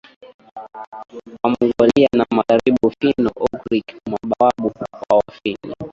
[1.43, 4.67] Wamongolia na magharibi Finno Ugric mababu
[5.09, 5.75] wa Wafini